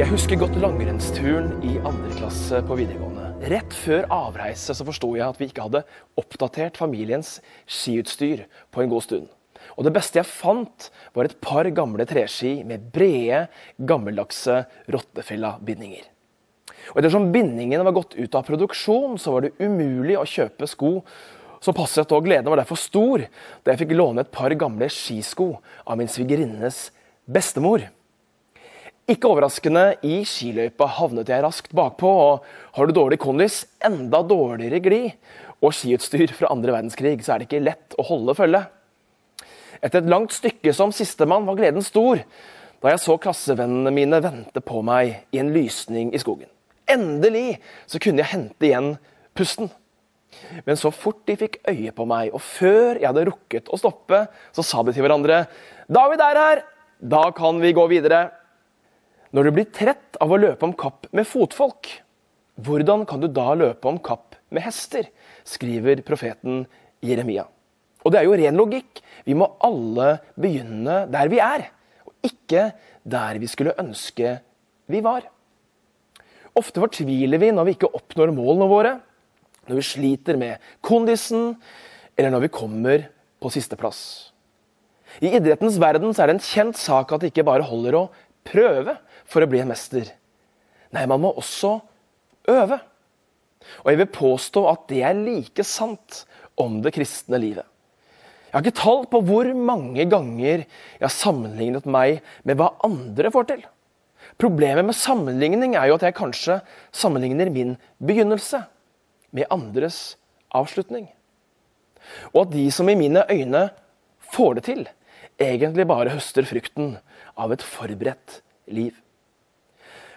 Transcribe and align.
Jeg 0.00 0.08
husker 0.08 0.38
godt 0.40 0.54
langrennsturen 0.56 1.58
i 1.60 1.74
andre 1.84 2.14
klasse 2.16 2.62
på 2.64 2.76
videregående. 2.78 3.34
Rett 3.52 3.74
før 3.76 4.06
avreise 4.16 4.72
så 4.72 4.86
forsto 4.88 5.10
jeg 5.12 5.26
at 5.26 5.36
vi 5.36 5.50
ikke 5.50 5.66
hadde 5.66 5.82
oppdatert 6.16 6.80
familiens 6.80 7.34
skiutstyr 7.68 8.46
på 8.72 8.80
en 8.80 8.88
god 8.88 9.04
stund. 9.04 9.26
Og 9.76 9.84
det 9.84 9.92
beste 9.98 10.16
jeg 10.16 10.30
fant, 10.30 10.86
var 11.12 11.28
et 11.28 11.36
par 11.44 11.68
gamle 11.76 12.08
treski 12.08 12.62
med 12.64 12.88
brede, 12.94 13.42
gammeldagse 13.76 14.62
rottefella-bindinger. 14.88 16.08
Og 16.94 17.04
Ettersom 17.04 17.28
bindingene 17.36 17.84
var 17.84 17.98
gått 18.00 18.16
ut 18.16 18.40
av 18.40 18.48
produksjon, 18.48 19.20
så 19.20 19.36
var 19.36 19.44
det 19.50 19.54
umulig 19.60 20.16
å 20.16 20.24
kjøpe 20.24 20.64
sko 20.70 20.96
som 21.60 21.76
passet, 21.76 22.08
og 22.08 22.24
gleden 22.24 22.48
var 22.48 22.64
derfor 22.64 22.80
stor 22.80 23.28
da 23.28 23.74
jeg 23.74 23.84
fikk 23.84 23.98
låne 24.00 24.24
et 24.24 24.32
par 24.32 24.56
gamle 24.56 24.88
skisko 24.88 25.58
av 25.84 26.00
min 26.00 26.08
svigerinnes 26.08 26.86
bestemor. 27.28 27.90
Ikke 29.10 29.26
overraskende, 29.26 29.96
i 30.06 30.20
skiløypa 30.28 30.86
havnet 31.00 31.30
jeg 31.32 31.42
raskt 31.42 31.72
bakpå, 31.74 32.06
og 32.06 32.76
har 32.76 32.86
du 32.86 32.94
dårlig 32.94 33.18
kondis, 33.18 33.64
enda 33.82 34.20
dårligere 34.22 34.78
glid 34.84 35.08
og 35.60 35.74
skiutstyr 35.74 36.30
fra 36.36 36.52
andre 36.54 36.76
verdenskrig, 36.76 37.16
så 37.24 37.34
er 37.34 37.42
det 37.42 37.48
ikke 37.48 37.64
lett 37.64 37.96
å 37.98 38.06
holde 38.06 38.36
følge. 38.38 38.62
Etter 39.80 40.04
et 40.04 40.12
langt 40.12 40.36
stykke 40.36 40.74
som 40.76 40.94
sistemann 40.94 41.48
var 41.48 41.58
gleden 41.58 41.82
stor 41.82 42.22
da 42.80 42.94
jeg 42.94 43.02
så 43.02 43.18
klassevennene 43.20 43.90
mine 43.92 44.22
vente 44.24 44.62
på 44.64 44.80
meg 44.86 45.26
i 45.34 45.42
en 45.42 45.50
lysning 45.52 46.14
i 46.14 46.20
skogen. 46.22 46.48
Endelig 46.88 47.58
så 47.90 47.98
kunne 48.00 48.22
jeg 48.22 48.30
hente 48.30 48.68
igjen 48.68 48.94
pusten. 49.36 49.68
Men 50.64 50.78
så 50.78 50.92
fort 50.94 51.24
de 51.26 51.34
fikk 51.40 51.58
øye 51.68 51.90
på 51.92 52.06
meg, 52.08 52.30
og 52.30 52.40
før 52.40 52.94
jeg 52.94 53.08
hadde 53.08 53.26
rukket 53.26 53.68
å 53.68 53.78
stoppe, 53.80 54.28
så 54.54 54.64
sa 54.64 54.84
de 54.86 54.94
til 54.94 55.02
hverandre 55.04 55.44
David 55.90 56.22
er 56.30 56.46
her! 56.46 56.68
Da 57.00 57.30
kan 57.32 57.56
vi 57.62 57.72
gå 57.72 57.86
videre. 57.88 58.28
Når 59.30 59.46
du 59.46 59.54
blir 59.54 59.68
trett 59.70 60.18
av 60.22 60.32
å 60.32 60.38
løpe 60.40 60.66
om 60.66 60.74
kapp 60.74 61.06
med 61.14 61.28
fotfolk, 61.28 61.88
hvordan 62.60 63.04
kan 63.08 63.22
du 63.22 63.28
da 63.30 63.52
løpe 63.54 63.88
om 63.88 64.00
kapp 64.02 64.34
med 64.50 64.64
hester? 64.64 65.06
skriver 65.46 66.02
profeten 66.06 66.64
Jeremia. 67.04 67.46
Og 68.04 68.12
det 68.12 68.20
er 68.20 68.26
jo 68.26 68.36
ren 68.38 68.58
logikk. 68.58 69.00
Vi 69.24 69.36
må 69.36 69.48
alle 69.64 70.16
begynne 70.40 71.04
der 71.12 71.30
vi 71.32 71.40
er, 71.42 71.68
og 72.06 72.26
ikke 72.26 72.70
der 73.06 73.38
vi 73.40 73.48
skulle 73.50 73.76
ønske 73.80 74.38
vi 74.90 75.02
var. 75.04 75.28
Ofte 76.58 76.82
fortviler 76.82 77.40
vi 77.40 77.52
når 77.54 77.68
vi 77.68 77.76
ikke 77.76 77.92
oppnår 77.96 78.32
målene 78.34 78.68
våre, 78.70 78.96
når 79.70 79.78
vi 79.78 79.86
sliter 79.86 80.38
med 80.40 80.72
kondisen, 80.82 81.54
eller 82.18 82.34
når 82.34 82.48
vi 82.48 82.54
kommer 82.56 83.06
på 83.40 83.52
sisteplass. 83.54 84.02
I 85.22 85.30
idrettens 85.38 85.78
verden 85.82 86.10
er 86.14 86.30
det 86.30 86.36
en 86.36 86.44
kjent 86.44 86.78
sak 86.78 87.12
at 87.12 87.22
det 87.22 87.30
ikke 87.30 87.46
bare 87.46 87.66
holder 87.66 87.96
å 87.98 88.04
prøve 88.46 88.96
for 89.28 89.44
å 89.44 89.50
bli 89.50 89.62
en 89.62 89.70
mester. 89.70 90.08
Nei, 90.94 91.06
man 91.06 91.22
må 91.22 91.32
også 91.38 91.76
øve. 92.50 92.80
Og 93.82 93.90
jeg 93.92 94.00
vil 94.00 94.14
påstå 94.14 94.64
at 94.70 94.86
det 94.90 95.02
er 95.06 95.18
like 95.18 95.64
sant 95.66 96.24
om 96.60 96.80
det 96.84 96.94
kristne 96.96 97.40
livet. 97.40 97.66
Jeg 98.50 98.56
har 98.56 98.64
ikke 98.64 98.80
tall 98.80 99.04
på 99.06 99.20
hvor 99.28 99.46
mange 99.54 100.04
ganger 100.10 100.64
jeg 100.64 101.04
har 101.04 101.12
sammenlignet 101.14 101.86
meg 101.86 102.18
med 102.42 102.58
hva 102.58 102.72
andre 102.86 103.30
får 103.30 103.46
til. 103.52 103.62
Problemet 104.40 104.88
med 104.88 104.96
sammenligning 104.96 105.76
er 105.78 105.86
jo 105.88 105.96
at 105.98 106.06
jeg 106.08 106.16
kanskje 106.18 106.58
sammenligner 106.90 107.52
min 107.52 107.76
begynnelse 108.02 108.64
med 109.36 109.46
andres 109.54 110.16
avslutning. 110.50 111.06
Og 112.32 112.46
at 112.46 112.54
de 112.56 112.64
som 112.74 112.88
i 112.90 112.98
mine 112.98 113.22
øyne 113.30 113.68
får 114.34 114.58
det 114.58 114.64
til, 114.66 114.82
egentlig 115.40 115.86
bare 115.88 116.12
høster 116.12 116.46
frukten 116.48 116.96
av 117.38 117.52
et 117.54 117.64
forberedt 117.64 118.40
liv. 118.70 118.94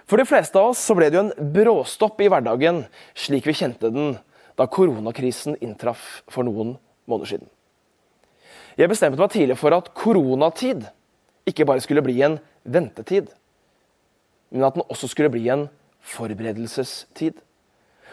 For 0.10 0.20
de 0.20 0.28
fleste 0.28 0.60
av 0.60 0.74
oss 0.74 0.82
så 0.84 0.96
ble 0.98 1.08
det 1.10 1.18
jo 1.18 1.26
en 1.28 1.52
bråstopp 1.56 2.20
i 2.22 2.30
hverdagen 2.32 2.84
slik 3.16 3.48
vi 3.48 3.56
kjente 3.56 3.92
den 3.94 4.18
da 4.60 4.68
koronakrisen 4.70 5.56
inntraff 5.64 6.22
for 6.30 6.46
noen 6.46 6.76
måneder 7.10 7.32
siden. 7.32 7.48
Jeg 8.78 8.90
bestemte 8.90 9.22
meg 9.22 9.32
tidlig 9.34 9.58
for 9.60 9.74
at 9.76 9.92
koronatid 9.98 10.84
ikke 11.50 11.66
bare 11.70 11.82
skulle 11.84 12.04
bli 12.06 12.20
en 12.26 12.38
ventetid, 12.64 13.30
men 14.54 14.68
at 14.68 14.76
den 14.76 14.86
også 14.88 15.10
skulle 15.12 15.32
bli 15.34 15.48
en 15.52 15.68
forberedelsestid. 16.14 17.40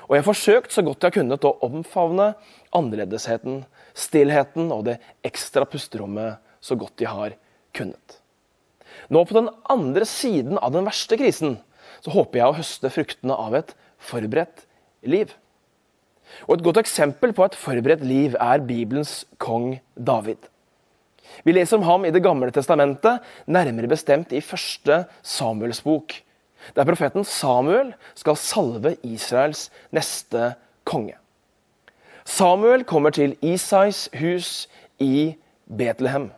Og 0.09 0.17
jeg 0.17 0.27
forsøkte 0.27 0.75
så 0.75 0.85
godt 0.87 1.07
jeg 1.07 1.17
kunne 1.19 1.39
å 1.39 1.57
omfavne 1.67 2.33
annerledesheten, 2.77 3.65
stillheten 3.95 4.71
og 4.75 4.87
det 4.89 4.99
ekstra 5.27 5.67
pusterommet 5.69 6.41
så 6.61 6.77
godt 6.79 6.97
de 7.01 7.09
har 7.09 7.37
kunnet. 7.77 8.21
Nå 9.09 9.25
på 9.25 9.37
den 9.37 9.51
andre 9.71 10.07
siden 10.09 10.59
av 10.59 10.75
den 10.75 10.87
verste 10.89 11.19
krisen 11.21 11.59
så 12.01 12.13
håper 12.15 12.41
jeg 12.41 12.51
å 12.51 12.59
høste 12.59 12.93
fruktene 12.93 13.37
av 13.37 13.57
et 13.59 13.75
forberedt 14.11 14.65
liv. 15.03 15.33
Og 16.47 16.57
Et 16.57 16.65
godt 16.65 16.81
eksempel 16.83 17.35
på 17.35 17.45
et 17.45 17.59
forberedt 17.59 18.05
liv 18.07 18.37
er 18.39 18.63
Bibelens 18.65 19.25
kong 19.39 19.81
David. 19.97 20.39
Vi 21.45 21.53
leser 21.53 21.79
om 21.79 21.87
ham 21.87 22.05
i 22.05 22.11
Det 22.11 22.23
gamle 22.23 22.51
testamentet, 22.51 23.21
nærmere 23.47 23.89
bestemt 23.89 24.33
i 24.33 24.41
første 24.41 25.05
Samuels 25.23 25.83
bok, 25.83 26.15
der 26.77 26.85
profeten 26.85 27.25
Samuel 27.25 27.95
skal 28.15 28.37
salve 28.37 28.97
Israels 29.03 29.71
neste 29.91 30.55
konge. 30.85 31.17
Samuel 32.25 32.85
kommer 32.85 33.11
til 33.11 33.37
Isais 33.43 34.09
hus 34.15 34.69
i 34.99 35.35
Betlehem. 35.67 36.31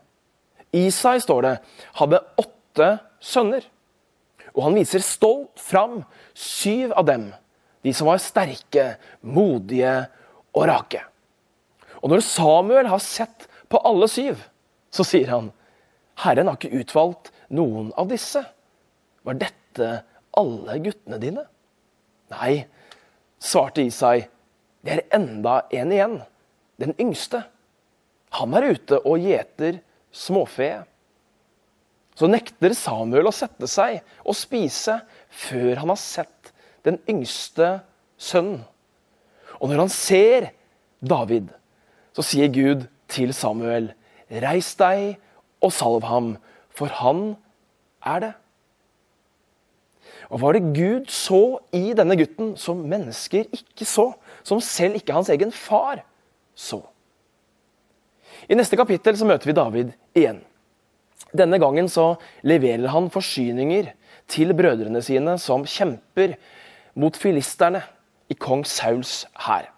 Isai, 0.72 1.18
står 1.20 1.44
det, 1.44 1.54
hadde 2.00 2.22
åtte 2.40 2.88
sønner. 3.22 3.64
Og 4.52 4.66
han 4.66 4.76
viser 4.76 5.04
stolt 5.04 5.60
fram 5.60 6.02
syv 6.36 6.92
av 6.96 7.06
dem, 7.08 7.30
de 7.82 7.92
som 7.96 8.08
var 8.08 8.20
sterke, 8.22 8.96
modige 9.20 9.94
og 10.52 10.66
rake. 10.68 11.02
Og 12.02 12.12
når 12.12 12.24
Samuel 12.26 12.88
har 12.90 13.02
sett 13.02 13.46
på 13.72 13.80
alle 13.86 14.08
syv, 14.10 14.40
så 14.92 15.04
sier 15.06 15.30
han, 15.32 15.52
Herren 16.22 16.50
har 16.50 16.58
ikke 16.58 16.82
utvalgt 16.82 17.30
noen 17.52 17.90
av 17.98 18.10
disse. 18.10 18.42
Var 19.24 19.38
dette 19.40 19.88
alle 20.36 20.76
guttene 20.84 21.18
dine? 21.22 21.46
Nei, 22.32 22.64
svarte 23.42 23.84
Isai, 23.84 24.26
det 24.82 24.96
er 24.96 25.06
enda 25.16 25.62
en 25.72 25.94
igjen, 25.94 26.18
den 26.80 26.94
yngste. 27.00 27.44
Han 28.38 28.56
er 28.56 28.72
ute 28.74 28.98
og 29.04 29.22
gjeter 29.22 29.80
småfe. 30.12 30.70
Så 32.18 32.28
nekter 32.28 32.74
Samuel 32.76 33.30
å 33.30 33.34
sette 33.34 33.68
seg 33.70 34.02
og 34.22 34.36
spise 34.36 34.98
før 35.32 35.80
han 35.80 35.92
har 35.94 36.00
sett 36.00 36.52
den 36.86 36.98
yngste 37.08 37.78
sønnen. 38.20 38.62
Og 39.62 39.70
når 39.70 39.84
han 39.84 39.92
ser 39.94 40.50
David, 41.02 41.48
så 42.12 42.24
sier 42.26 42.50
Gud 42.52 42.86
til 43.12 43.32
Samuel, 43.36 43.92
reis 44.42 44.72
deg 44.80 45.16
og 45.62 45.72
salv 45.74 46.06
ham, 46.08 46.34
for 46.72 46.92
han 47.00 47.34
er 48.04 48.24
det. 48.26 48.32
Og 50.32 50.40
var 50.40 50.56
det 50.56 50.72
Gud 50.74 51.10
så 51.12 51.60
i 51.76 51.92
denne 51.96 52.16
gutten 52.18 52.54
som 52.60 52.80
mennesker 52.88 53.48
ikke 53.52 53.86
så? 53.88 54.12
Som 54.42 54.62
selv 54.64 54.96
ikke 54.98 55.14
hans 55.14 55.30
egen 55.32 55.52
far 55.52 56.02
så? 56.56 56.80
I 58.48 58.58
neste 58.58 58.78
kapittel 58.78 59.16
så 59.18 59.26
møter 59.28 59.50
vi 59.50 59.56
David 59.56 59.92
igjen. 60.18 60.40
Denne 61.32 61.60
gangen 61.62 61.88
så 61.88 62.16
leverer 62.44 62.90
han 62.92 63.08
forsyninger 63.12 63.92
til 64.30 64.52
brødrene 64.56 65.02
sine 65.04 65.36
som 65.40 65.64
kjemper 65.68 66.36
mot 66.98 67.16
filisterne 67.16 67.82
i 68.32 68.36
kong 68.36 68.64
Sauls 68.68 69.22
hær. 69.46 69.70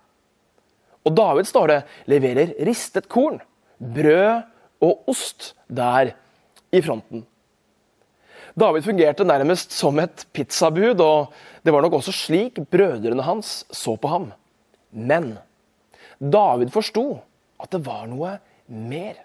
Og 1.04 1.12
David, 1.16 1.46
står 1.48 1.70
det, 1.70 1.78
leverer 2.08 2.54
ristet 2.64 3.10
korn, 3.12 3.38
brød 3.78 4.44
og 4.84 5.10
ost 5.12 5.52
der 5.68 6.14
i 6.72 6.80
fronten. 6.84 7.26
David 8.54 8.86
fungerte 8.86 9.26
nærmest 9.26 9.74
som 9.74 9.98
et 9.98 10.24
pizzabud, 10.32 11.00
og 11.02 11.34
det 11.66 11.74
var 11.74 11.82
nok 11.82 11.98
også 11.98 12.14
slik 12.14 12.60
brødrene 12.70 13.24
hans 13.26 13.64
så 13.74 13.96
på 13.98 14.08
ham. 14.08 14.28
Men 14.94 15.34
David 16.18 16.70
forsto 16.72 17.18
at 17.60 17.72
det 17.74 17.82
var 17.84 18.06
noe 18.08 18.36
mer. 18.68 19.18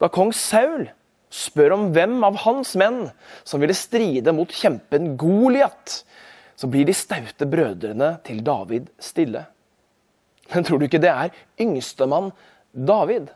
Da 0.00 0.10
kong 0.12 0.32
Saul 0.36 0.88
spør 1.30 1.76
om 1.76 1.88
hvem 1.94 2.18
av 2.26 2.40
hans 2.44 2.74
menn 2.78 3.04
som 3.46 3.62
ville 3.62 3.76
stride 3.76 4.34
mot 4.34 4.50
kjempen 4.50 5.14
Goliat, 5.20 6.00
så 6.58 6.68
blir 6.68 6.84
de 6.88 6.96
staute 6.96 7.46
brødrene 7.48 8.16
til 8.26 8.42
David 8.44 8.90
stille. 9.00 9.46
Men 10.50 10.66
tror 10.66 10.80
du 10.80 10.88
ikke 10.88 11.00
det 11.02 11.12
er 11.12 11.36
yngstemann 11.62 12.32
David 12.74 13.30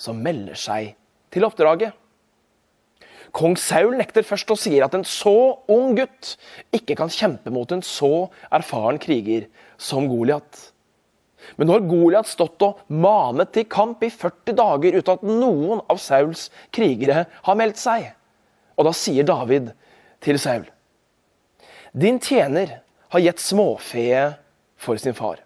som 0.00 0.22
melder 0.24 0.58
seg 0.58 0.94
til 1.34 1.46
oppdraget? 1.46 1.92
Kong 3.34 3.56
Saul 3.58 3.96
nekter 3.98 4.22
først 4.26 4.50
og 4.54 4.60
sier 4.62 4.84
at 4.86 4.94
en 4.94 5.04
så 5.06 5.34
ung 5.70 5.96
gutt 5.98 6.36
ikke 6.74 6.94
kan 6.98 7.10
kjempe 7.10 7.50
mot 7.50 7.70
en 7.74 7.82
så 7.82 8.28
erfaren 8.54 9.00
kriger 9.02 9.48
som 9.78 10.06
Goliat. 10.10 10.73
Men 11.56 11.68
nå 11.68 11.76
har 11.76 11.86
Goliat 11.88 12.28
stått 12.28 12.62
og 12.66 12.82
manet 12.88 13.52
til 13.54 13.68
kamp 13.70 14.02
i 14.04 14.10
40 14.12 14.56
dager 14.58 14.98
uten 14.98 15.16
at 15.16 15.26
noen 15.26 15.82
av 15.90 16.00
Sauls 16.02 16.48
krigere 16.74 17.26
har 17.46 17.58
meldt 17.58 17.80
seg. 17.80 18.10
Og 18.78 18.88
da 18.88 18.94
sier 18.96 19.26
David 19.26 19.72
til 20.24 20.40
Saul, 20.40 20.66
Din 21.94 22.18
tjener 22.18 22.80
har 23.14 23.22
gitt 23.22 23.42
småfe 23.42 24.34
for 24.74 24.98
sin 24.98 25.14
far. 25.14 25.38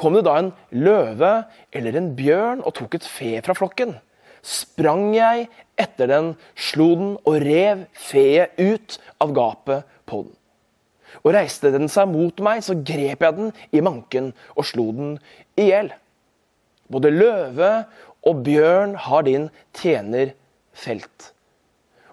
Kom 0.00 0.16
det 0.16 0.24
da 0.24 0.38
en 0.40 0.54
løve 0.72 1.32
eller 1.74 1.98
en 1.98 2.14
bjørn 2.16 2.62
og 2.64 2.72
tok 2.78 2.96
et 2.96 3.06
fe 3.06 3.36
fra 3.44 3.54
flokken, 3.56 3.92
sprang 4.40 5.10
jeg 5.16 5.48
etter 5.80 6.08
den, 6.08 6.32
slo 6.56 6.88
den 6.96 7.12
og 7.24 7.42
rev 7.44 7.84
feet 7.92 8.56
ut 8.60 8.98
av 9.20 9.36
gapet 9.36 9.92
på 10.08 10.24
den. 10.24 10.32
Og 11.22 11.34
reiste 11.36 11.70
den 11.74 11.90
seg 11.92 12.10
mot 12.10 12.40
meg, 12.44 12.64
så 12.64 12.76
grep 12.76 13.22
jeg 13.22 13.36
den 13.38 13.52
i 13.70 13.82
manken 13.84 14.32
og 14.56 14.66
slo 14.68 14.88
den 14.96 15.14
i 15.60 15.68
hjel. 15.70 15.92
Både 16.90 17.12
løve 17.14 17.70
og 18.24 18.42
bjørn 18.44 18.96
har 19.06 19.24
din 19.26 19.48
tjener 19.76 20.34
felt. 20.74 21.30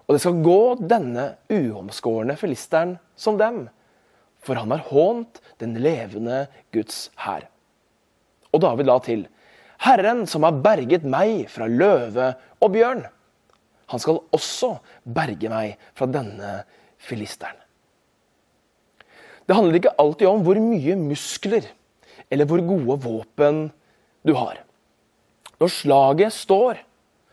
Og 0.06 0.16
det 0.16 0.22
skal 0.24 0.42
gå 0.44 0.60
denne 0.80 1.26
uomskårne 1.52 2.36
filisteren 2.40 2.96
som 3.16 3.38
dem, 3.40 3.64
for 4.42 4.58
han 4.58 4.74
har 4.74 4.84
hånt 4.90 5.38
den 5.62 5.76
levende 5.80 6.44
Guds 6.74 7.06
hær. 7.22 7.46
Og 8.52 8.60
David 8.64 8.90
la 8.90 8.98
til, 9.04 9.26
Herren 9.82 10.26
som 10.30 10.44
har 10.46 10.60
berget 10.62 11.06
meg 11.08 11.46
fra 11.50 11.66
løve 11.70 12.32
og 12.60 12.74
bjørn, 12.74 13.06
han 13.92 14.00
skal 14.00 14.20
også 14.34 14.76
berge 15.04 15.50
meg 15.52 15.80
fra 15.98 16.08
denne 16.10 16.62
filisteren. 17.02 17.61
Det 19.46 19.56
handler 19.56 19.78
ikke 19.80 19.94
alltid 19.98 20.28
om 20.30 20.42
hvor 20.46 20.58
mye 20.62 20.96
muskler 21.00 21.66
eller 22.32 22.48
hvor 22.48 22.62
gode 22.64 22.98
våpen 23.04 23.62
du 24.26 24.34
har. 24.38 24.62
Når 25.60 25.70
slaget 25.70 26.34
står, 26.34 26.80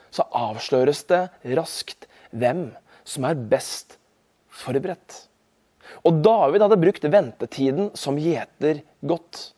så 0.09 0.25
avsløres 0.35 1.03
det 1.09 1.27
raskt 1.57 2.07
hvem 2.29 2.69
som 3.07 3.25
er 3.29 3.37
best 3.49 3.97
forberedt. 4.49 5.25
Og 6.05 6.21
David 6.25 6.65
hadde 6.65 6.81
brukt 6.81 7.05
ventetiden 7.09 7.91
som 7.97 8.19
gjeter 8.21 8.83
godt. 9.05 9.51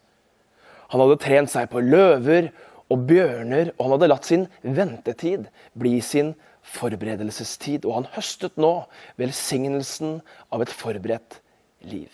Han 0.92 1.04
hadde 1.04 1.20
trent 1.24 1.52
seg 1.52 1.70
på 1.72 1.84
løver 1.84 2.52
og 2.92 3.06
bjørner, 3.08 3.72
og 3.78 3.86
han 3.86 3.96
hadde 3.96 4.10
latt 4.12 4.28
sin 4.28 4.48
ventetid 4.64 5.48
bli 5.80 5.98
sin 6.04 6.34
forberedelsestid. 6.76 7.88
Og 7.88 8.02
han 8.02 8.10
høstet 8.16 8.60
nå 8.60 8.74
velsignelsen 9.22 10.20
av 10.52 10.64
et 10.64 10.76
forberedt 10.76 11.40
liv. 11.88 12.12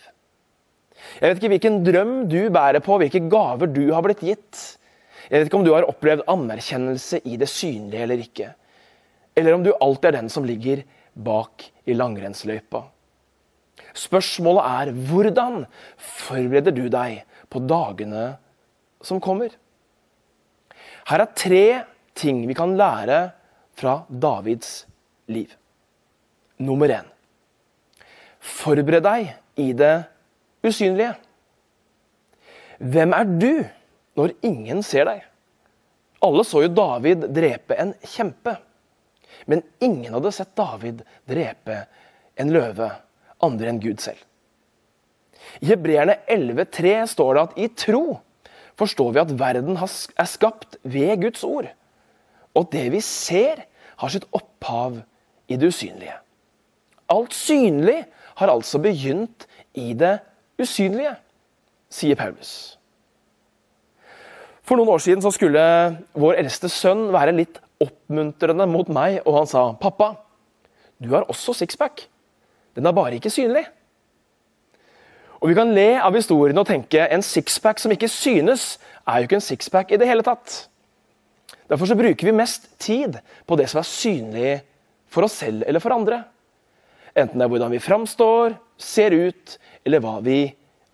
Jeg 1.18 1.30
vet 1.30 1.40
ikke 1.40 1.52
hvilken 1.54 1.80
drøm 1.86 2.12
du 2.30 2.40
bærer 2.52 2.82
på, 2.84 2.98
hvilke 3.00 3.22
gaver 3.30 3.70
du 3.70 3.84
har 3.94 4.04
blitt 4.04 4.22
gitt. 4.24 4.60
Jeg 5.28 5.40
vet 5.40 5.50
ikke 5.50 5.58
om 5.60 5.66
du 5.66 5.74
har 5.74 5.86
opplevd 5.88 6.26
anerkjennelse 6.30 7.20
i 7.28 7.36
det 7.40 7.48
synlige 7.50 8.04
eller 8.04 8.22
ikke. 8.22 8.52
Eller 9.38 9.54
om 9.54 9.64
du 9.64 9.74
alltid 9.76 10.10
er 10.10 10.18
den 10.18 10.30
som 10.32 10.46
ligger 10.46 10.82
bak 11.14 11.66
i 11.88 11.96
langrennsløypa. 11.96 12.82
Spørsmålet 13.98 14.64
er 14.66 14.92
hvordan 15.10 15.64
forbereder 15.96 16.74
du 16.74 16.86
deg 16.92 17.22
på 17.50 17.62
dagene 17.66 18.26
som 19.04 19.22
kommer. 19.22 19.52
Her 21.08 21.24
er 21.24 21.36
tre 21.38 21.64
ting 22.18 22.42
vi 22.48 22.56
kan 22.56 22.76
lære 22.78 23.20
fra 23.78 24.02
Davids 24.08 24.82
liv. 25.30 25.50
Nummer 26.58 26.90
én 26.90 27.06
Forbered 28.38 29.04
deg 29.04 29.32
i 29.60 29.72
det 29.76 29.94
usynlige. 30.64 31.14
Hvem 32.78 33.14
er 33.14 33.34
du 33.42 33.52
når 34.18 34.34
ingen 34.46 34.82
ser 34.86 35.08
deg? 35.08 35.24
Alle 36.24 36.44
så 36.46 36.64
jo 36.64 36.70
David 36.74 37.28
drepe 37.34 37.76
en 37.78 37.92
kjempe. 38.02 38.56
Men 39.46 39.62
ingen 39.82 40.14
hadde 40.14 40.32
sett 40.34 40.56
David 40.58 41.04
drepe 41.28 41.84
en 42.38 42.50
løve, 42.54 42.90
andre 43.42 43.70
enn 43.70 43.82
Gud 43.82 44.02
selv. 44.02 44.18
I 45.62 45.70
Hebreerne 45.70 46.18
11,3 46.30 46.94
står 47.14 47.34
det 47.34 47.44
at 47.44 47.58
i 47.58 47.68
tro 47.78 48.18
forstår 48.78 49.14
vi 49.14 49.22
at 49.22 49.34
verden 49.38 49.78
er 49.78 50.30
skapt 50.30 50.78
ved 50.82 51.22
Guds 51.22 51.44
ord. 51.46 51.70
Og 52.54 52.68
det 52.72 52.86
vi 52.94 53.02
ser, 53.04 53.64
har 53.98 54.12
sitt 54.12 54.26
opphav 54.34 55.00
i 55.50 55.56
det 55.58 55.72
usynlige. 55.72 56.14
Alt 57.10 57.34
synlig 57.34 58.04
har 58.38 58.52
altså 58.52 58.78
begynt 58.82 59.48
i 59.74 59.92
det 59.98 60.18
usynlige, 60.58 61.14
sier 61.90 62.18
Paulus. 62.18 62.78
For 64.68 64.76
noen 64.76 64.90
år 64.92 65.00
siden 65.00 65.24
skulle 65.32 65.64
vår 66.12 66.42
eldste 66.42 66.68
sønn 66.68 67.08
være 67.14 67.36
litt 67.36 67.60
oppmuntrende 67.80 68.66
mot 68.68 68.88
meg, 68.92 69.22
og 69.24 69.38
han 69.38 69.46
sa, 69.48 69.72
'Pappa, 69.72 70.16
du 71.00 71.14
har 71.14 71.24
også 71.30 71.54
sixpack. 71.54 72.08
Den 72.76 72.86
er 72.86 72.92
bare 72.92 73.14
ikke 73.14 73.30
synlig.' 73.30 73.68
Og 75.40 75.48
Vi 75.48 75.54
kan 75.54 75.74
le 75.74 76.00
av 76.02 76.14
historien 76.14 76.58
og 76.58 76.66
tenke 76.66 76.98
en 76.98 77.22
sixpack 77.22 77.78
som 77.78 77.92
ikke 77.92 78.08
synes, 78.08 78.78
er 79.06 79.18
jo 79.18 79.28
ikke 79.28 79.38
en 79.38 79.40
sixpack 79.40 79.92
i 79.92 79.96
det 79.96 80.08
hele 80.08 80.22
tatt. 80.22 80.68
Derfor 81.70 81.86
så 81.86 81.94
bruker 81.94 82.26
vi 82.26 82.32
mest 82.32 82.68
tid 82.78 83.20
på 83.46 83.56
det 83.56 83.68
som 83.70 83.78
er 83.78 83.86
synlig 83.86 84.60
for 85.08 85.22
oss 85.22 85.38
selv 85.38 85.62
eller 85.66 85.80
for 85.80 85.94
andre. 85.94 86.24
Enten 87.16 87.38
det 87.38 87.46
er 87.46 87.52
hvordan 87.52 87.72
vi 87.74 87.82
framstår, 87.82 88.56
ser 88.78 89.14
ut, 89.16 89.58
eller 89.86 90.02
hva 90.04 90.18
vi 90.24 90.40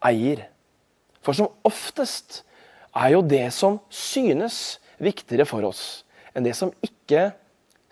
eier. 0.05 0.47
For 1.25 1.37
som 1.37 1.53
oftest 1.67 2.43
er 2.95 3.15
jo 3.17 3.23
det 3.27 3.47
som 3.57 3.81
synes, 3.93 4.79
viktigere 5.03 5.47
for 5.49 5.67
oss 5.67 6.05
enn 6.35 6.47
det 6.47 6.55
som 6.59 6.73
ikke 6.83 7.29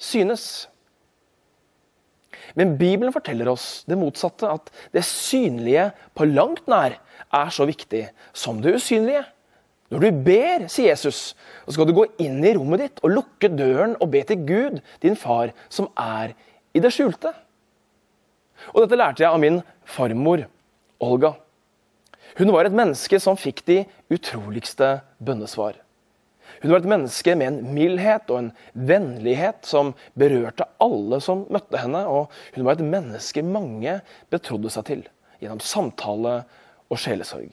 synes. 0.03 0.67
Men 2.59 2.75
Bibelen 2.79 3.15
forteller 3.15 3.49
oss 3.53 3.85
det 3.89 3.99
motsatte, 3.99 4.49
at 4.51 4.71
det 4.95 5.05
synlige 5.07 5.91
på 6.19 6.27
langt 6.27 6.67
nær 6.71 6.99
er 7.33 7.53
så 7.55 7.67
viktig 7.69 8.09
som 8.35 8.59
det 8.63 8.75
usynlige. 8.77 9.23
Når 9.93 10.03
du 10.03 10.23
ber, 10.25 10.67
sier 10.73 10.91
Jesus, 10.91 11.35
så 11.65 11.75
skal 11.77 11.89
du 11.89 11.95
gå 11.97 12.07
inn 12.25 12.41
i 12.45 12.55
rommet 12.57 12.83
ditt 12.83 13.01
og 13.05 13.15
lukke 13.15 13.51
døren 13.53 13.95
og 14.01 14.11
be 14.15 14.25
til 14.27 14.43
Gud, 14.49 14.81
din 15.05 15.17
far, 15.17 15.53
som 15.69 15.91
er 16.01 16.35
i 16.73 16.83
det 16.83 16.93
skjulte. 16.97 17.33
Og 18.73 18.85
Dette 18.85 18.99
lærte 18.99 19.25
jeg 19.25 19.31
av 19.31 19.41
min 19.43 19.62
farmor, 19.85 20.47
Olga. 21.03 21.35
Hun 22.38 22.53
var 22.55 22.64
et 22.64 22.76
menneske 22.76 23.19
som 23.20 23.37
fikk 23.37 23.64
de 23.69 23.82
utroligste 24.12 25.00
bønnesvar. 25.20 25.75
Hun 26.62 26.70
var 26.70 26.82
et 26.82 26.91
menneske 26.93 27.35
med 27.38 27.49
en 27.49 27.75
mildhet 27.75 28.31
og 28.31 28.38
en 28.38 28.50
vennlighet 28.73 29.66
som 29.66 29.92
berørte 30.19 30.69
alle 30.83 31.19
som 31.25 31.47
møtte 31.52 31.81
henne. 31.81 32.04
Og 32.07 32.31
hun 32.54 32.66
var 32.69 32.76
et 32.76 32.87
menneske 32.87 33.42
mange 33.45 33.99
betrodde 34.33 34.71
seg 34.73 34.87
til 34.88 35.02
gjennom 35.42 35.62
samtale 35.64 36.37
og 36.87 37.00
sjelesorg. 37.02 37.50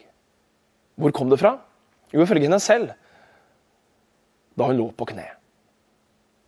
Hvor 1.00 1.14
kom 1.16 1.32
det 1.32 1.40
fra? 1.40 1.56
Jo, 2.12 2.22
ifølge 2.22 2.46
henne 2.46 2.60
selv 2.62 2.94
da 4.58 4.66
hun 4.68 4.76
lå 4.76 4.90
på 4.92 5.08
kne. 5.08 5.26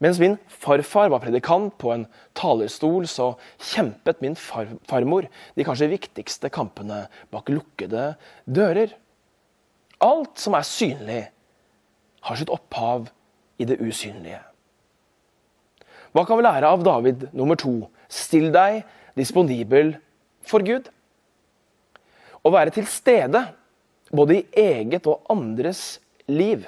Mens 0.02 0.18
min 0.18 0.34
farfar 0.50 1.12
var 1.12 1.22
predikant 1.22 1.76
på 1.78 1.92
en 1.94 2.08
talerstol, 2.38 3.06
så 3.06 3.36
kjempet 3.62 4.22
min 4.24 4.34
far 4.34 4.72
farmor 4.90 5.28
de 5.54 5.66
kanskje 5.66 5.92
viktigste 5.92 6.50
kampene 6.50 7.04
bak 7.30 7.52
lukkede 7.52 8.12
dører. 8.50 8.96
Alt 10.02 10.42
som 10.42 10.56
er 10.58 10.66
synlig, 10.66 11.22
har 12.22 12.38
sitt 12.38 12.50
opphav 12.50 13.08
i 13.62 13.66
det 13.66 13.78
usynlige. 13.82 14.40
Hva 16.12 16.26
kan 16.26 16.38
vi 16.38 16.44
lære 16.44 16.68
av 16.68 16.82
David 16.84 17.28
nummer 17.32 17.58
to? 17.58 17.86
Still 18.10 18.50
deg 18.54 18.82
disponibel 19.18 19.94
for 20.46 20.66
Gud. 20.66 20.90
Å 22.42 22.50
være 22.50 22.74
til 22.74 22.88
stede, 22.90 23.46
både 24.10 24.40
i 24.40 24.46
eget 24.66 25.06
og 25.08 25.22
andres 25.32 26.02
liv, 26.26 26.66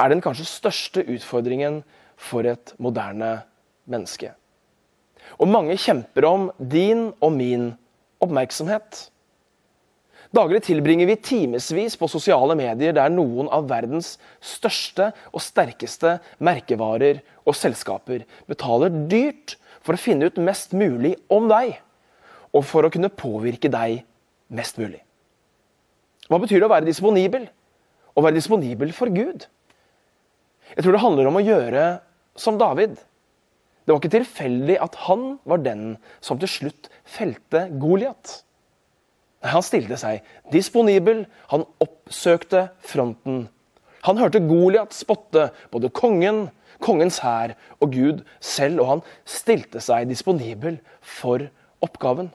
er 0.00 0.10
den 0.10 0.22
kanskje 0.24 0.48
største 0.48 1.04
utfordringen 1.14 1.80
for 2.20 2.46
et 2.48 2.74
moderne 2.82 3.38
menneske. 3.90 4.34
Og 5.40 5.48
mange 5.48 5.76
kjemper 5.80 6.26
om 6.28 6.50
din 6.58 7.08
og 7.20 7.32
min 7.36 7.70
oppmerksomhet. 8.20 9.06
Daglig 10.30 10.60
tilbringer 10.62 11.08
vi 11.10 11.16
timevis 11.18 11.96
på 11.98 12.08
sosiale 12.10 12.54
medier 12.58 12.94
der 12.94 13.10
noen 13.10 13.48
av 13.50 13.66
verdens 13.70 14.12
største 14.38 15.08
og 15.32 15.42
sterkeste 15.42 16.18
merkevarer 16.38 17.18
og 17.42 17.56
selskaper 17.58 18.22
betaler 18.50 18.94
dyrt 19.10 19.56
for 19.82 19.96
å 19.96 20.00
finne 20.00 20.28
ut 20.28 20.38
mest 20.38 20.76
mulig 20.76 21.16
om 21.32 21.48
deg, 21.50 21.72
og 22.54 22.62
for 22.66 22.86
å 22.86 22.92
kunne 22.92 23.10
påvirke 23.10 23.70
deg 23.72 24.04
mest 24.54 24.78
mulig. 24.78 25.00
Hva 26.30 26.38
betyr 26.38 26.60
det 26.60 26.68
å 26.68 26.74
være 26.76 26.86
disponibel? 26.86 27.48
Å 28.14 28.22
være 28.22 28.38
disponibel 28.38 28.92
for 28.94 29.10
Gud? 29.10 29.48
Jeg 30.76 30.84
tror 30.84 30.94
det 30.94 31.02
handler 31.02 31.26
om 31.26 31.40
å 31.40 31.42
gjøre 31.42 31.84
som 32.40 32.58
David. 32.60 32.96
Det 33.84 33.92
var 33.92 34.00
ikke 34.00 34.16
tilfeldig 34.18 34.76
at 34.82 34.96
han 35.06 35.34
var 35.48 35.62
den 35.64 35.84
som 36.24 36.38
til 36.40 36.50
slutt 36.50 36.90
felte 37.08 37.66
Goliat. 37.80 38.40
Han 39.44 39.64
stilte 39.64 39.96
seg 40.00 40.24
disponibel, 40.52 41.24
han 41.48 41.64
oppsøkte 41.80 42.68
fronten. 42.84 43.46
Han 44.04 44.20
hørte 44.20 44.42
Goliat 44.44 44.96
spotte 44.96 45.48
både 45.72 45.92
kongen, 45.96 46.48
kongens 46.80 47.20
hær 47.24 47.54
og 47.80 47.92
Gud 47.92 48.20
selv, 48.40 48.82
og 48.82 48.90
han 48.94 49.02
stilte 49.28 49.80
seg 49.84 50.08
disponibel 50.08 50.78
for 51.00 51.48
oppgaven. 51.84 52.30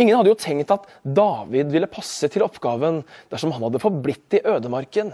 Ingen 0.00 0.16
hadde 0.18 0.32
jo 0.32 0.38
tenkt 0.38 0.72
at 0.74 0.86
David 1.04 1.70
ville 1.74 1.90
passe 1.90 2.28
til 2.32 2.44
oppgaven 2.46 3.02
dersom 3.30 3.52
han 3.54 3.66
hadde 3.68 3.82
forblitt 3.82 4.38
i 4.38 4.42
ødemarken 4.46 5.12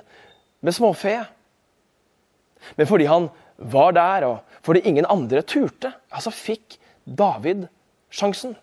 med 0.62 0.76
småfe. 0.76 1.16
Men 2.76 2.88
fordi 2.88 3.08
han 3.10 3.28
var 3.56 3.94
der, 3.96 4.26
og 4.26 4.64
fordi 4.66 4.84
ingen 4.88 5.08
andre 5.10 5.42
turte, 5.46 5.92
så 6.20 6.32
fikk 6.34 6.78
David 7.04 7.66
sjansen. 8.12 8.56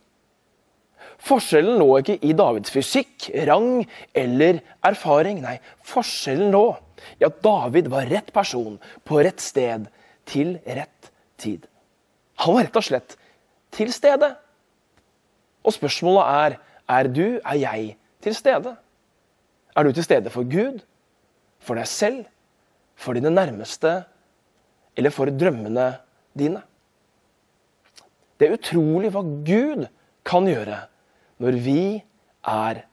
Forskjellen 1.19 1.79
lå 1.79 1.87
ikke 1.99 2.17
i 2.23 2.33
Davids 2.35 2.71
fysikk, 2.71 3.29
rang 3.47 3.83
eller 4.15 4.61
erfaring. 4.87 5.41
Nei, 5.43 5.57
forskjellen 5.87 6.53
lå 6.55 6.65
i 7.19 7.27
at 7.27 7.41
David 7.43 7.89
var 7.91 8.07
rett 8.11 8.31
person 8.35 8.77
på 9.07 9.19
rett 9.23 9.43
sted 9.43 9.87
til 10.29 10.57
rett 10.63 11.11
tid. 11.39 11.65
Han 12.43 12.55
var 12.55 12.67
rett 12.67 12.79
og 12.79 12.87
slett 12.87 13.17
til 13.75 13.91
stede. 13.95 14.31
Og 15.63 15.75
spørsmålet 15.75 16.35
er 16.39 16.59
er 16.89 17.07
du, 17.13 17.39
er 17.45 17.57
jeg, 17.61 17.97
til 18.23 18.35
stede? 18.35 18.71
Er 19.77 19.83
du 19.83 19.91
til 19.93 20.03
stede 20.03 20.31
for 20.33 20.47
Gud, 20.49 20.79
for 21.61 21.77
deg 21.77 21.87
selv, 21.87 22.23
for 22.99 23.15
dine 23.15 23.31
nærmeste 23.31 23.93
eller 24.97 25.13
for 25.15 25.31
drømmene 25.31 25.87
dine? 26.37 26.61
Det 28.39 28.47
er 28.47 28.55
utrolig 28.55 29.11
hva 29.13 29.23
Gud 29.23 29.87
kan 30.27 30.47
gjøre 30.47 30.83
når 31.39 31.59
vi 31.63 31.81
er 32.47 32.83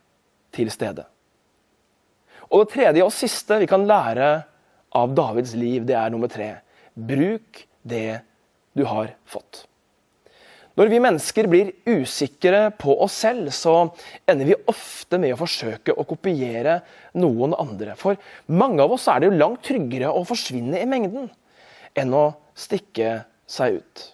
til 0.54 0.70
stede. 0.72 1.04
Og 2.50 2.66
Det 2.66 2.74
tredje 2.76 3.04
og 3.04 3.14
siste 3.14 3.58
vi 3.58 3.68
kan 3.70 3.86
lære 3.86 4.30
av 4.96 5.14
Davids 5.14 5.54
liv, 5.58 5.84
det 5.86 5.96
er 5.98 6.10
nummer 6.10 6.30
tre. 6.30 6.62
Bruk 6.94 7.66
det 7.82 8.22
du 8.76 8.84
har 8.86 9.12
fått. 9.26 9.66
Når 10.76 10.90
vi 10.92 10.98
mennesker 11.00 11.46
blir 11.48 11.70
usikre 11.88 12.66
på 12.76 12.98
oss 13.00 13.14
selv, 13.24 13.48
så 13.54 13.88
ender 14.28 14.50
vi 14.50 14.58
ofte 14.68 15.16
med 15.20 15.32
å 15.32 15.38
forsøke 15.40 15.94
å 15.96 16.04
kopiere 16.08 16.82
noen 17.16 17.56
andre. 17.56 17.94
For 17.96 18.20
mange 18.52 18.84
av 18.84 18.92
oss 18.92 19.06
er 19.08 19.22
det 19.22 19.30
jo 19.30 19.38
langt 19.40 19.64
tryggere 19.64 20.12
å 20.12 20.26
forsvinne 20.28 20.82
i 20.82 20.88
mengden 20.90 21.30
enn 21.96 22.12
å 22.12 22.26
stikke 22.56 23.22
seg 23.48 23.80
ut. 23.80 24.04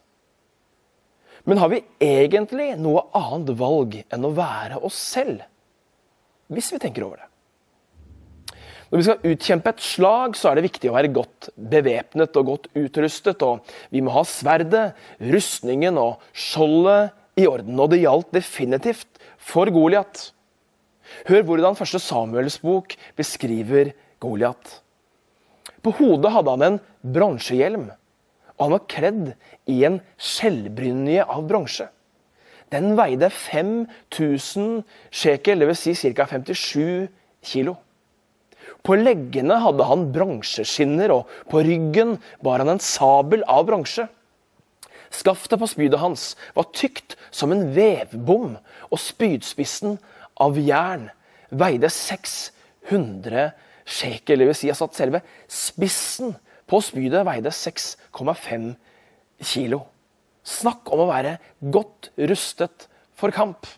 Men 1.51 1.59
har 1.59 1.73
vi 1.73 1.83
egentlig 1.99 2.77
noe 2.79 3.09
annet 3.19 3.51
valg 3.59 3.99
enn 4.05 4.29
å 4.29 4.35
være 4.37 4.79
oss 4.87 5.01
selv? 5.17 5.43
Hvis 6.53 6.71
vi 6.71 6.79
tenker 6.79 7.09
over 7.09 7.25
det. 7.25 7.32
Når 8.93 9.01
vi 9.01 9.05
skal 9.07 9.31
utkjempe 9.33 9.73
et 9.73 9.81
slag, 9.81 10.35
så 10.37 10.51
er 10.51 10.59
det 10.59 10.67
viktig 10.67 10.91
å 10.91 10.97
være 10.99 11.09
godt 11.17 11.47
bevæpnet 11.57 12.35
og 12.37 12.49
godt 12.51 12.67
utrustet. 12.77 13.41
og 13.41 13.65
Vi 13.89 14.03
må 14.05 14.13
ha 14.13 14.21
sverdet, 14.29 14.91
rustningen 15.33 15.97
og 15.97 16.21
skjoldet 16.37 17.15
i 17.41 17.47
orden. 17.49 17.79
Og 17.81 17.89
det 17.89 18.03
gjaldt 18.03 18.35
definitivt 18.37 19.23
for 19.41 19.73
Goliat. 19.73 20.27
Hør 21.25 21.47
hvordan 21.49 21.79
første 21.79 22.03
Samuels 22.05 22.59
bok 22.61 22.93
beskriver 23.17 23.95
Goliat. 24.21 24.83
På 25.81 25.95
hodet 25.97 26.35
hadde 26.35 26.53
han 26.53 26.65
en 26.67 26.79
bronsehjelm, 27.15 27.87
og 28.59 28.61
han 28.61 28.75
var 28.75 28.85
kledd 28.93 29.33
i 29.73 29.79
en 29.89 30.03
skjellbrynje 30.21 31.25
av 31.25 31.49
bronse. 31.49 31.89
Den 32.73 32.93
veide 33.01 33.33
5000 33.33 34.85
shekel, 35.09 35.65
dvs. 35.65 35.83
Si 35.97 36.13
ca. 36.13 36.29
57 36.29 37.09
kilo. 37.41 37.79
På 38.83 38.97
leggene 38.99 39.61
hadde 39.63 39.87
han 39.87 40.09
bronseskinner, 40.15 41.15
og 41.15 41.31
på 41.51 41.63
ryggen 41.63 42.17
bar 42.43 42.63
han 42.63 42.75
en 42.75 42.83
sabel 42.83 43.45
av 43.51 43.67
bronse. 43.69 44.09
Skaftet 45.13 45.61
på 45.61 45.69
spydet 45.69 46.01
hans 46.01 46.33
var 46.57 46.71
tykt 46.75 47.17
som 47.31 47.53
en 47.53 47.69
vevbom, 47.77 48.57
og 48.91 49.01
spydspissen 49.01 49.99
av 50.41 50.59
jern 50.59 51.11
veide 51.53 51.91
600 51.93 53.51
shekel. 53.85 54.41
Det 54.41 54.49
vil 54.49 54.57
si 54.57 54.73
at 54.73 54.97
selve 54.97 55.23
spissen 55.53 56.35
på 56.71 56.81
spydet 56.83 57.27
veide 57.29 57.53
6,5 57.53 58.73
kilo. 59.45 59.83
Snakk 60.43 60.91
om 60.91 61.05
å 61.05 61.11
være 61.11 61.37
godt 61.71 62.11
rustet 62.19 62.89
for 63.15 63.35
kamp. 63.35 63.69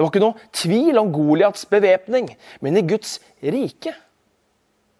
Det 0.00 0.06
var 0.06 0.14
ikke 0.14 0.20
noe 0.22 0.44
tvil 0.56 0.96
om 0.96 1.10
Goliats 1.12 1.66
bevæpning, 1.68 2.30
men 2.64 2.78
i 2.80 2.82
Guds 2.88 3.18
rike 3.44 3.92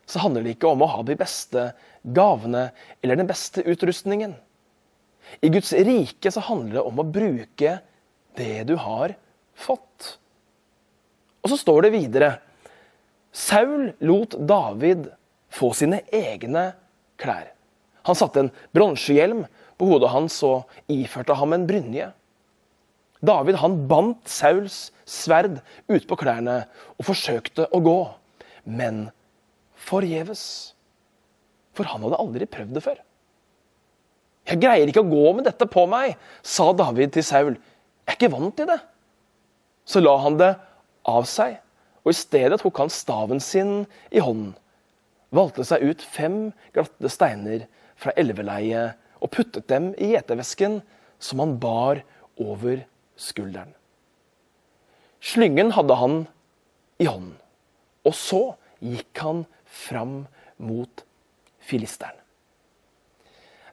så 0.05 0.21
handler 0.21 0.45
det 0.45 0.59
ikke 0.59 0.69
om 0.69 0.85
å 0.85 0.89
ha 0.93 1.01
de 1.09 1.17
beste 1.17 1.63
gavene 2.05 2.67
eller 3.01 3.17
den 3.17 3.31
beste 3.31 3.65
utrustningen. 3.65 4.35
I 5.41 5.49
Guds 5.55 5.73
rike 5.73 6.29
så 6.29 6.45
handler 6.45 6.77
det 6.77 6.85
om 6.85 7.01
å 7.01 7.09
bruke 7.17 7.79
det 8.37 8.59
du 8.69 8.75
har 8.77 9.17
fått. 9.57 10.19
Og 11.41 11.55
så 11.55 11.61
står 11.65 11.87
det 11.87 11.95
videre 11.97 12.31
Saul 13.33 13.95
lot 14.05 14.37
David 14.37 15.09
få 15.49 15.73
sine 15.81 16.05
egne 16.13 16.75
klær. 17.17 17.55
Han 18.05 18.21
satte 18.21 18.45
en 18.45 18.55
bronsehjelm 18.77 19.47
på 19.81 19.95
hodet 19.95 20.13
hans 20.13 20.43
og 20.45 20.69
iførte 20.93 21.41
ham 21.41 21.57
en 21.57 21.65
brynje. 21.73 22.13
David 23.21 23.59
han 23.61 23.77
bandt 23.89 24.29
Sauls 24.33 24.89
sverd 25.09 25.59
utpå 25.93 26.17
klærne 26.23 26.63
og 26.97 27.07
forsøkte 27.11 27.67
å 27.69 27.81
gå, 27.85 27.99
men 28.65 29.09
forgjeves. 29.89 30.43
For 31.77 31.89
han 31.89 32.05
hadde 32.07 32.21
aldri 32.21 32.49
prøvd 32.49 32.77
det 32.77 32.85
før. 32.85 33.01
Jeg 34.51 34.63
greier 34.63 34.89
ikke 34.91 35.05
å 35.05 35.11
gå 35.11 35.35
med 35.37 35.47
dette 35.47 35.69
på 35.71 35.85
meg, 35.91 36.17
sa 36.43 36.71
David 36.77 37.13
til 37.15 37.27
Saul. 37.27 37.53
Jeg 37.55 38.15
er 38.15 38.17
ikke 38.17 38.33
vant 38.33 38.57
til 38.57 38.71
det. 38.71 38.81
Så 39.87 40.03
la 40.03 40.17
han 40.25 40.39
det 40.41 40.55
av 41.09 41.29
seg, 41.29 41.59
og 42.03 42.13
i 42.13 42.17
stedet 42.17 42.61
tok 42.63 42.81
han 42.81 42.93
staven 42.93 43.43
sin 43.43 43.85
i 44.11 44.23
hånden, 44.23 44.55
valgte 45.35 45.65
seg 45.67 45.85
ut 45.87 46.03
fem 46.03 46.39
glatte 46.75 47.11
steiner 47.13 47.67
fra 48.01 48.15
elveleiet 48.19 48.97
og 49.21 49.31
puttet 49.35 49.69
dem 49.71 49.93
i 50.01 50.13
gjetevesken 50.15 50.81
som 51.23 51.43
han 51.43 51.55
bar 51.63 52.01
over 52.41 52.81
skulderen. 53.21 53.75
Slyngen 55.21 55.75
hadde 55.77 55.97
han 56.01 56.17
i 57.01 57.09
hånden, 57.09 57.37
og 58.09 58.17
så 58.17 58.43
gikk 58.81 59.21
han 59.21 59.45
fram 59.69 60.25
mot 60.61 61.05
filisteren. 61.61 62.17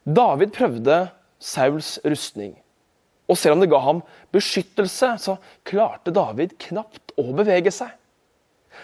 David 0.04 0.52
prøvde 0.56 0.98
Sauls 1.40 1.96
rustning, 2.04 2.56
og 3.28 3.36
selv 3.36 3.56
om 3.56 3.62
det 3.62 3.70
ga 3.72 3.80
ham 3.84 4.02
beskyttelse, 4.32 5.14
så 5.20 5.36
klarte 5.68 6.14
David 6.16 6.56
knapt 6.68 7.12
å 7.20 7.28
bevege 7.36 7.72
seg. 7.74 7.92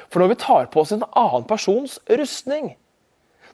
For 0.08 0.20
når 0.20 0.32
vi 0.32 0.40
tar 0.42 0.70
på 0.72 0.82
oss 0.82 0.92
en 0.94 1.04
annen 1.12 1.46
persons 1.48 1.98
rustning, 2.08 2.74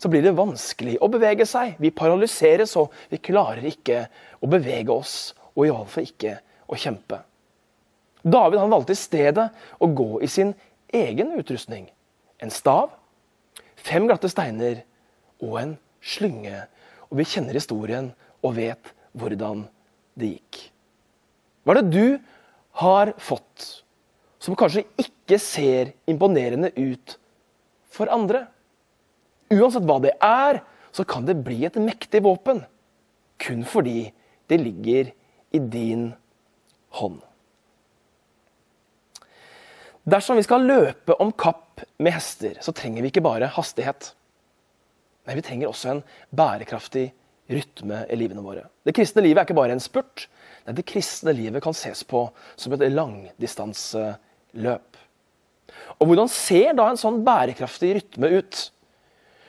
så 0.00 0.08
blir 0.08 0.24
det 0.24 0.36
vanskelig 0.38 0.96
å 1.02 1.10
bevege 1.12 1.44
seg. 1.46 1.76
Vi 1.82 1.92
paralyseres, 1.94 2.72
og 2.80 2.94
vi 3.12 3.20
klarer 3.20 3.66
ikke 3.68 4.06
å 4.40 4.48
bevege 4.50 4.94
oss, 4.94 5.34
og 5.52 5.66
iallfall 5.68 6.08
ikke 6.08 6.38
å 6.70 6.78
kjempe. 6.78 7.20
David 8.22 8.60
han 8.60 8.72
valgte 8.72 8.94
i 8.94 9.00
stedet 9.00 9.48
å 9.80 9.88
gå 9.96 10.20
i 10.22 10.28
sin 10.30 10.52
egen 10.92 11.32
utrustning. 11.38 11.88
En 12.40 12.52
stav, 12.52 12.92
fem 13.80 14.06
glatte 14.08 14.30
steiner 14.30 14.82
og 15.40 15.56
en 15.62 15.76
slynge. 16.04 16.66
Og 17.08 17.20
vi 17.20 17.28
kjenner 17.28 17.56
historien 17.56 18.10
og 18.44 18.56
vet 18.58 18.92
hvordan 19.16 19.64
det 20.20 20.34
gikk. 20.36 20.60
Hva 21.64 21.74
er 21.74 21.80
det 21.80 21.92
du 21.94 22.18
har 22.80 23.14
fått 23.20 23.68
som 24.40 24.56
kanskje 24.56 24.86
ikke 25.00 25.40
ser 25.42 25.94
imponerende 26.08 26.72
ut 26.76 27.16
for 27.92 28.12
andre? 28.12 28.46
Uansett 29.50 29.86
hva 29.88 29.98
det 30.02 30.14
er, 30.22 30.62
så 30.94 31.04
kan 31.06 31.26
det 31.26 31.40
bli 31.44 31.64
et 31.66 31.76
mektig 31.80 32.22
våpen. 32.24 32.62
Kun 33.40 33.64
fordi 33.66 34.10
det 34.50 34.60
ligger 34.60 35.10
i 35.56 35.58
din 35.58 36.10
hånd. 36.10 36.16
Dersom 40.10 40.40
vi 40.40 40.46
skal 40.46 40.66
løpe 40.66 41.14
om 41.22 41.30
kapp 41.32 41.84
med 42.00 42.16
hester, 42.16 42.56
så 42.64 42.74
trenger 42.76 43.04
vi 43.04 43.12
ikke 43.12 43.24
bare 43.24 43.52
hastighet. 43.54 44.12
Men 45.28 45.38
vi 45.38 45.44
trenger 45.46 45.70
også 45.70 45.92
en 45.92 46.02
bærekraftig 46.34 47.10
rytme 47.50 48.04
i 48.10 48.18
livene 48.18 48.42
våre. 48.44 48.66
Det 48.86 48.94
kristne 48.96 49.22
livet 49.24 49.42
er 49.42 49.48
ikke 49.48 49.58
bare 49.58 49.76
en 49.76 49.82
spurt. 49.82 50.26
Nei, 50.64 50.74
det 50.76 50.88
kristne 50.88 51.34
livet 51.36 51.62
kan 51.64 51.76
ses 51.76 52.02
på 52.06 52.24
som 52.58 52.74
et 52.74 52.84
langdistanseløp. 52.90 54.98
Og 56.00 56.08
hvordan 56.08 56.30
ser 56.32 56.74
da 56.78 56.88
en 56.90 57.00
sånn 57.00 57.22
bærekraftig 57.26 57.92
rytme 57.98 58.32
ut? 58.40 58.60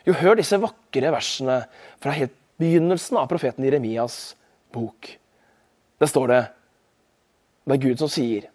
Jo, 0.05 0.15
hør 0.17 0.37
disse 0.37 0.59
vakre 0.61 1.13
versene 1.13 1.61
fra 2.01 2.13
helt 2.15 2.35
begynnelsen 2.61 3.19
av 3.21 3.29
profeten 3.31 3.65
Jeremias 3.65 4.35
bok. 4.73 5.13
Der 6.01 6.09
står 6.09 6.31
det 6.31 6.41
det 7.65 7.77
er 7.77 7.83
Gud 7.83 8.01
som 8.01 8.09
sier 8.11 8.49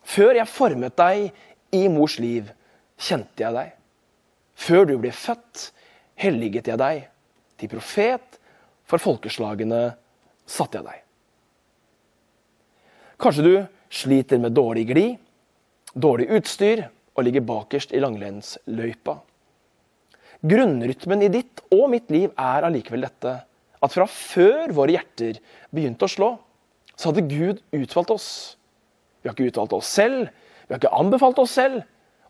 Før 0.00 0.34
jeg 0.38 0.50
formet 0.50 0.96
deg 0.98 1.28
i 1.76 1.84
mors 1.92 2.16
liv, 2.18 2.48
kjente 2.98 3.44
jeg 3.44 3.54
deg. 3.54 3.74
Før 4.58 4.88
du 4.88 4.96
ble 4.98 5.12
født, 5.14 5.70
helliget 6.18 6.70
jeg 6.72 6.80
deg. 6.80 7.04
Til 7.60 7.70
profet 7.70 8.38
for 8.88 9.02
folkeslagene 9.02 9.82
satte 10.48 10.80
jeg 10.80 10.88
deg. 10.88 11.04
Kanskje 13.20 13.44
du 13.44 13.54
sliter 13.92 14.40
med 14.40 14.56
dårlig 14.56 14.86
glid, 14.88 15.18
dårlig 15.92 16.30
utstyr 16.38 16.86
og 17.14 17.26
ligger 17.26 17.44
bakerst 17.44 17.92
i 17.92 18.00
langrennsløypa. 18.02 19.18
Grunnrytmen 20.40 21.26
i 21.26 21.32
ditt 21.32 21.60
og 21.76 21.90
mitt 21.92 22.08
liv 22.12 22.30
er 22.32 22.64
allikevel 22.64 23.04
dette 23.04 23.34
at 23.80 23.92
fra 23.92 24.06
før 24.08 24.72
våre 24.76 24.96
hjerter 24.96 25.40
begynte 25.72 26.06
å 26.06 26.12
slå, 26.12 26.30
så 27.00 27.10
hadde 27.10 27.28
Gud 27.30 27.62
utvalgt 27.72 28.12
oss. 28.12 28.28
Vi 29.20 29.28
har 29.28 29.36
ikke 29.36 29.48
utvalgt 29.48 29.76
oss 29.76 29.88
selv, 29.88 30.28
vi 30.66 30.74
har 30.74 30.80
ikke 30.82 30.92
anbefalt 31.00 31.40
oss 31.40 31.56
selv. 31.56 31.80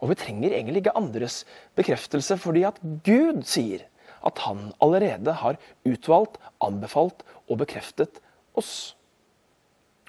Og 0.00 0.12
vi 0.12 0.17
trenger 0.17 0.55
egentlig 0.55 0.85
ikke 0.85 0.97
andres 0.97 1.43
bekreftelse, 1.77 2.39
fordi 2.41 2.62
at 2.65 2.79
Gud 3.05 3.43
sier 3.45 3.85
at 4.25 4.41
han 4.47 4.71
allerede 4.85 5.35
har 5.43 5.59
utvalgt, 5.89 6.39
anbefalt 6.65 7.25
og 7.49 7.61
bekreftet 7.61 8.21
oss. 8.57 8.95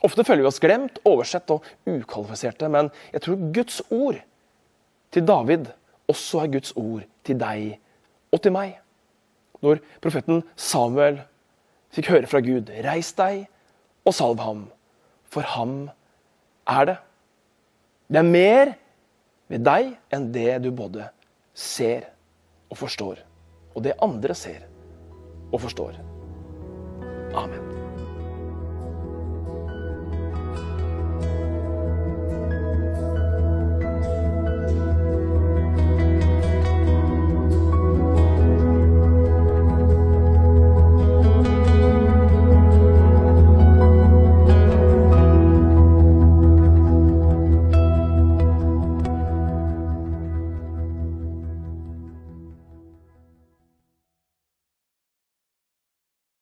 Ofte 0.06 0.24
føler 0.25 0.46
vi 0.46 0.50
oss 0.50 0.62
glemt, 0.63 1.01
oversett 1.06 1.51
og 1.53 1.65
ukvalifiserte, 1.89 2.70
men 2.72 2.89
jeg 3.12 3.25
tror 3.25 3.44
Guds 3.53 3.82
ord 3.91 4.22
til 5.12 5.27
David 5.27 5.70
også 6.12 6.46
er 6.46 6.53
Guds 6.56 6.74
ord 6.80 7.03
til 7.27 7.39
deg 7.39 7.75
og 8.32 8.41
til 8.41 8.56
meg. 8.56 8.77
Når 9.62 9.84
profeten 10.01 10.41
Samuel 10.56 11.22
fikk 11.94 12.10
høre 12.13 12.30
fra 12.32 12.41
Gud, 12.44 12.72
reis 12.84 13.12
deg 13.20 13.46
og 14.05 14.15
salv 14.15 14.41
ham, 14.41 14.65
for 15.31 15.46
ham 15.55 15.89
er 16.67 16.86
det. 16.89 16.98
Det 18.12 18.20
er 18.20 18.27
mer 18.27 18.74
ved 19.51 19.65
deg 19.67 19.93
enn 20.13 20.31
det 20.36 20.62
du 20.63 20.72
både 20.75 21.08
ser 21.53 22.10
og 22.72 22.79
forstår, 22.84 23.22
og 23.75 23.84
det 23.86 23.98
andre 24.03 24.36
ser 24.36 24.65
og 25.51 25.62
forstår. 25.63 26.00
Amen. 27.36 27.71